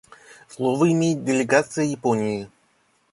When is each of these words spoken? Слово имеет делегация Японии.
Слово 0.49 0.91
имеет 0.93 1.23
делегация 1.23 1.85
Японии. 1.85 2.49